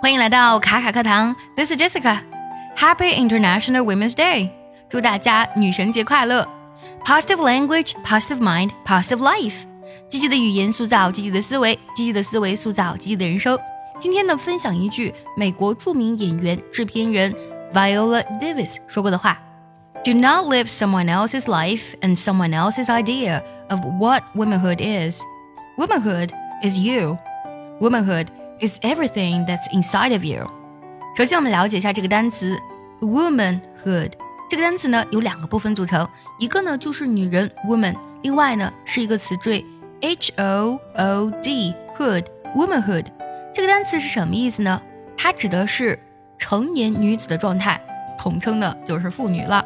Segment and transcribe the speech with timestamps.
[0.00, 2.18] 欢迎来到卡卡课堂，This is Jessica.
[2.76, 4.50] Happy International Women's Day，
[4.88, 6.48] 祝大家女神节快乐。
[7.04, 9.64] Positive language, positive mind, positive life。
[10.08, 13.58] 积极的语言塑造积极的思维，积极的思维塑造积极的人生。
[14.00, 17.32] 今天呢，分享一句美国着名演员、制片人
[17.72, 19.38] Viola Davis 说过的话：
[20.04, 25.20] Do not live someone else's life and someone else's idea of what womanhood is.
[25.78, 26.30] Womanhood
[26.62, 27.18] is you.
[27.80, 28.26] Womanhood
[28.59, 30.45] Is everything that's inside of you。
[31.17, 32.55] 首先，我们了解一下这个单词
[33.01, 34.11] womanhood。
[34.49, 36.07] 这个单词呢有两个部分组成，
[36.39, 39.65] 一个呢就是女人 woman，另外呢是一个词缀
[40.01, 42.25] h o o d hood
[42.55, 43.05] womanhood。
[43.53, 44.81] 这个单词是什么意思呢？
[45.17, 45.99] 它指的是
[46.37, 47.81] 成年女子的状态，
[48.17, 49.65] 统称呢就是妇女了。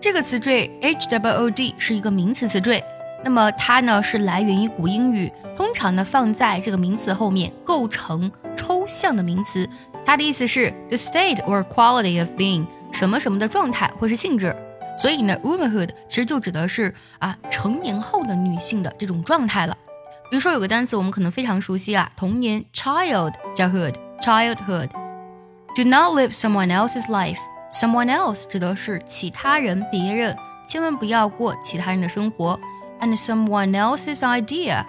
[0.00, 2.84] 这个词缀 h w o d 是一个名词词缀，
[3.26, 5.32] 那么它呢是来源于古英语。
[5.56, 9.68] 通常呢放在这个名词后面，构成抽象的名词。
[10.04, 14.54] 它的意思是 the state or quality of being 什么什么的状态或是性质。
[14.96, 19.76] 所以呢，womanhood 其实就指的是啊成年后的女性的这种状态了。
[20.30, 24.88] 比如说有个单词我们可能非常熟悉啊，童年 child 加 hood，childhood。
[25.74, 27.38] Do not live someone else's life。
[27.72, 30.36] someone else 指的是其他人、别人，
[30.68, 32.58] 千万不要过其他人的生活。
[32.99, 34.85] And someone else's idea。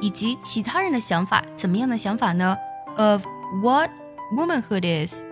[0.00, 2.56] 以及其他人的想法，怎么样的想法呢？
[2.96, 3.24] Of
[3.62, 3.90] what
[4.36, 5.22] womanhood is，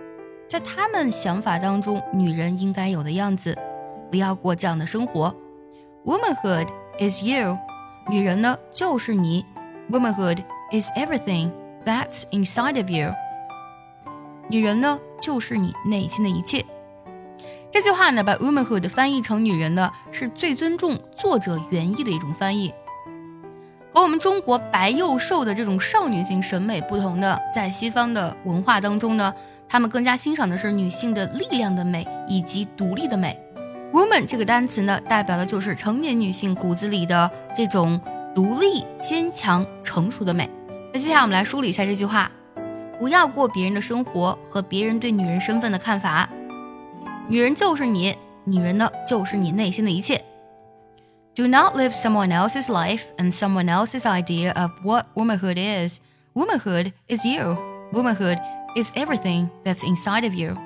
[0.47, 3.57] 在他们想法当中，女人应该有的样子，
[4.09, 5.35] 不要过这样的生活。
[6.05, 6.67] Womanhood
[6.99, 7.57] is you，
[8.09, 9.45] 女人呢就是你。
[9.91, 11.51] Womanhood is everything
[11.85, 13.13] that's inside of you，
[14.47, 16.65] 女人呢就是你内心的一切。
[17.78, 22.74] 这句话呢，把 womanhood 翻译成女人呢，是最尊重作者原意的一种翻译。
[23.92, 29.32] 和我们中国白幼瘦的这种少女性审美不同的，在西方的文化当中呢，
[29.68, 33.40] 他们更加欣赏的是女性的力量的美以及独立的美。
[33.92, 38.00] Woman 这个单词呢，代表的就是成年女性骨子里的这种
[38.34, 40.50] 独立、坚强、成熟的美。
[40.92, 42.28] 那接下来我们来梳理一下这句话：
[42.98, 46.28] 不要过别人的生活和别人对女人身份的看法。
[47.30, 50.24] 女人就是你，女人呢就是你内心的一切。
[51.34, 55.98] Do not live someone else's life and someone else's idea of what womanhood is.
[56.32, 57.58] Womanhood is you.
[57.92, 58.38] Womanhood
[58.74, 60.56] is everything that's inside of you.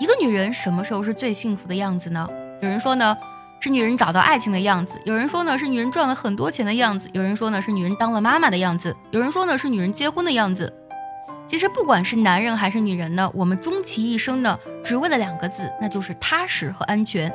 [0.00, 2.26] 一个女人什么时候是最幸福的样子呢？
[2.62, 3.14] 有人说呢，
[3.60, 10.72] 是女人找到爱情的样子；有人说呢，是女人赚了很多钱的样子；有人说呢，是女人当了妈妈的样子；有人说呢，是女人结婚的样子。
[11.50, 17.30] 其实不管是男人还是女人呢，我们终其一生呢，只为了两个字，那就是踏实和安全。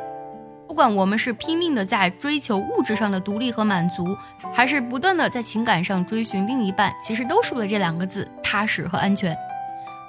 [0.69, 4.15] 不管我们是拼命的在追求物质上的独立和满足，
[4.53, 9.35] 还是不断的在情感上追寻另一半，其实都是为了这两个字：踏实和安全。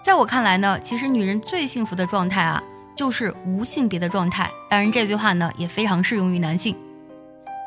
[0.05, 2.63] 在我看来呢，其实女人最幸福的状态啊，
[2.95, 4.49] 就是无性别的状态。
[4.71, 6.77] 当然，这句话呢也非常适用于男性。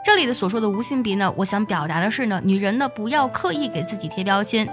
[0.06, 4.67] 这里的所说的无性别呢，我想表达的是呢，女人呢不要刻意给自己贴标签，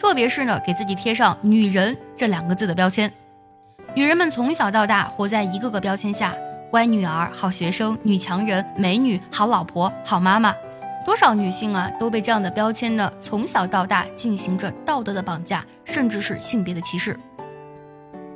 [0.00, 3.12] 特别是呢给自己贴上“女人”这两个字的标签。
[3.94, 6.34] 女人们从小到大活在一个个标签下。
[6.70, 10.54] 乖女儿、好学生、女强人、美女、好老婆、好妈妈，
[11.04, 17.18] 多少女性啊都被这样的标签呢从小到大进行着道德的绑架，甚至是性别的歧视。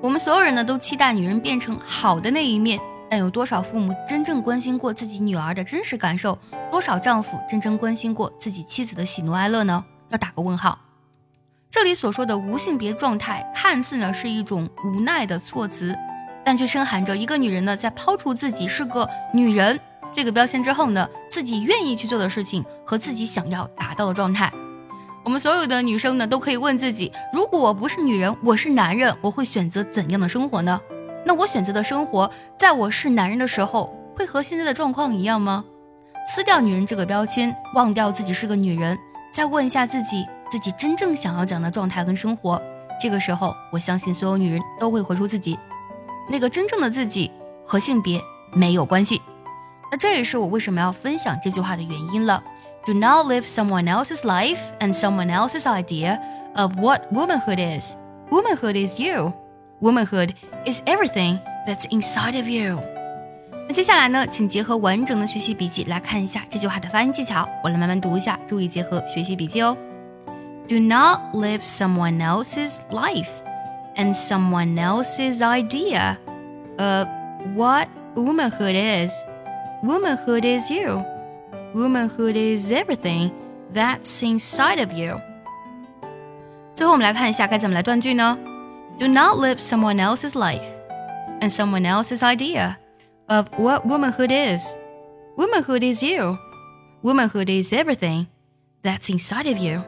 [0.03, 6.37] 我们所有人呢都期待女人变成好的那一面，但有多少父母真正关心过自己女儿的真实感受？
[6.73, 9.85] 多少丈夫真正关心过自己妻子的喜怒哀乐呢？
[10.09, 10.77] 要打个问号。
[11.75, 15.93] 这里所说的无性别状态，看似呢是一种无奈的措辞。
[16.45, 19.81] 但却深含着一个女人呢，在抛除自己是个女人
[20.13, 24.53] 这个标签之后呢，自己愿意去做的事情和自己想要达到的状态。
[25.25, 30.81] 我们所有的女生呢，都可以问自己：如果我不是女人，我是男人，我会选择怎样的生活呢？
[31.27, 35.65] 那我选择的生活，在我是男人的时候，会和现在的状况一样吗？
[36.33, 38.97] 撕掉女人这个标签，忘掉自己是个女人，
[39.33, 40.25] 再问一下自己，
[40.55, 42.63] 自己真正想要讲的状态跟生活。
[43.03, 45.59] 这个时候，我相信所有女人都会活出自己。
[46.31, 47.29] 那个真正的自己
[47.67, 48.21] 和性别
[48.53, 49.21] 没有关系，
[49.91, 52.41] 那这也是我为什么要分享这句话的原因了。
[52.87, 56.21] Do not live someone else's life and someone else's idea
[56.55, 57.97] of what womanhood is.
[58.31, 59.33] Womanhood is you.
[59.81, 60.35] Womanhood
[60.65, 62.81] is everything that's inside of you.
[63.67, 67.45] 那接下来呢，请结合完整的学习笔记来看一下这句话的发音技巧。
[67.65, 69.77] 我来慢慢读一下，注意结合学习笔记哦。
[70.68, 73.32] Do not live someone else's life
[73.96, 76.18] and someone else's idea
[76.78, 77.08] of
[77.56, 79.12] what womanhood is.
[79.84, 81.04] Womanhood is you.
[81.74, 83.32] Womanhood is everything
[83.74, 85.20] that's inside of you.
[86.76, 88.38] 最后我们来看一下该怎么来断句呢？
[89.00, 90.64] Do not live someone else's life
[91.42, 92.76] and someone else's idea
[93.28, 94.76] of what womanhood is.
[95.38, 96.38] Womanhood is you.
[97.02, 98.28] Womanhood is everything
[98.84, 99.84] that's inside of you.